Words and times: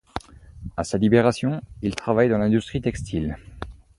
À 0.77 0.83
sa 0.83 0.97
libération, 0.97 1.61
il 1.83 1.93
travaille 1.93 2.27
dans 2.27 2.39
l'industrie 2.39 2.81
textile. 2.81 3.37